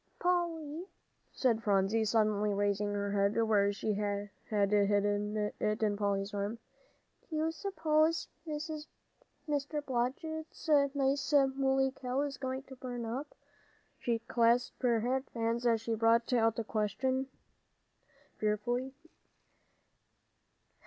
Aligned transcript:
"Polly," 0.17 0.87
said 1.31 1.61
Phronsie, 1.61 2.05
suddenly 2.05 2.55
raising 2.55 2.91
her 2.93 3.11
head 3.11 3.39
where 3.43 3.71
she 3.71 3.93
had 3.93 4.31
hidden 4.49 5.37
it 5.59 5.83
on 5.83 5.95
Polly's 5.95 6.33
arm, 6.33 6.57
"do 7.29 7.35
you 7.35 7.51
suppose 7.51 8.27
Mr. 8.47 9.85
Blodgett's 9.85 10.67
nice 10.95 11.31
mooly 11.55 11.91
cow 11.91 12.21
is 12.21 12.37
going 12.37 12.63
to 12.63 12.75
burn 12.75 13.05
up?" 13.05 13.35
She 13.99 14.17
clasped 14.17 14.81
her 14.81 15.01
fat 15.01 15.29
hands 15.35 15.67
as 15.67 15.81
she 15.81 15.93
brought 15.93 16.33
out 16.33 16.55
the 16.55 16.63
question 16.63 17.27
fearfully. 18.39 18.95